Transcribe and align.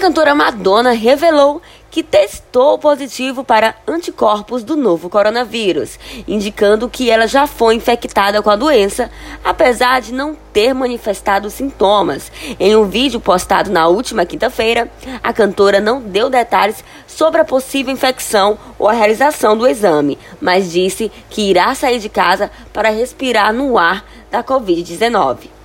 cantora 0.00 0.34
Madonna 0.34 0.92
revelou 0.92 1.60
que 1.90 2.02
testou 2.02 2.78
positivo 2.78 3.44
para 3.44 3.74
anticorpos 3.86 4.64
do 4.64 4.74
novo 4.74 5.10
coronavírus, 5.10 5.98
indicando 6.26 6.88
que 6.88 7.10
ela 7.10 7.26
já 7.26 7.46
foi 7.46 7.74
infectada 7.74 8.40
com 8.40 8.48
a 8.48 8.56
doença, 8.56 9.10
apesar 9.44 10.00
de 10.00 10.14
não 10.14 10.34
ter 10.54 10.72
manifestado 10.72 11.50
sintomas. 11.50 12.32
Em 12.58 12.74
um 12.74 12.86
vídeo 12.86 13.20
postado 13.20 13.70
na 13.70 13.88
última 13.88 14.24
quinta-feira, 14.24 14.90
a 15.22 15.34
cantora 15.34 15.80
não 15.80 16.00
deu 16.00 16.30
detalhes 16.30 16.82
sobre 17.06 17.42
a 17.42 17.44
possível 17.44 17.92
infecção 17.92 18.58
ou 18.78 18.88
a 18.88 18.92
realização 18.92 19.54
do 19.54 19.68
exame, 19.68 20.18
mas 20.40 20.72
disse 20.72 21.12
que 21.28 21.50
irá 21.50 21.74
sair 21.74 21.98
de 21.98 22.08
casa 22.08 22.50
para 22.72 22.88
respirar 22.88 23.52
no 23.52 23.76
ar 23.76 24.02
da 24.30 24.42
Covid-19. 24.42 25.59